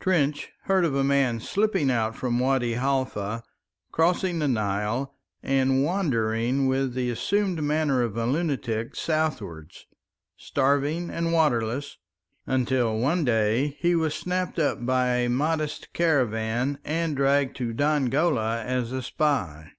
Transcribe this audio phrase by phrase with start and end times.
[0.00, 3.42] Trench heard of a man slipping out from Wadi Halfa,
[3.92, 9.84] crossing the Nile and wandering with the assumed manner of a lunatic southwards,
[10.34, 11.98] starving and waterless,
[12.46, 18.62] until one day he was snapped up by a Mahdist caravan and dragged to Dongola
[18.64, 19.72] as a spy.